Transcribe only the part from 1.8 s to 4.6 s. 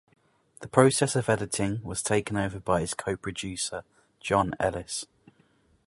was taken over by his co-producer John